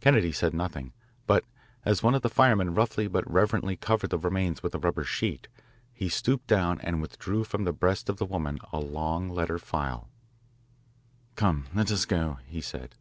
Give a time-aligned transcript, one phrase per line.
[0.00, 0.92] Kennedy said nothing,
[1.28, 1.44] but
[1.84, 5.46] as one of the firemen roughly but reverently covered the remains with a rubber sheet,
[5.92, 10.08] he stooped down and withdrew from the breast of the woman a long letter file.
[11.36, 12.96] "Come, let us go," he said.